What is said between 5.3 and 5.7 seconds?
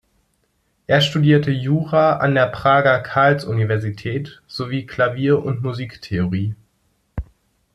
und